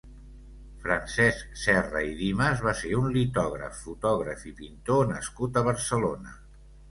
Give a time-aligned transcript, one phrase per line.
[0.85, 6.35] Francesc Serra i Dimas va ser un litògraf, fotògraf i pintor nascut a Barcelona.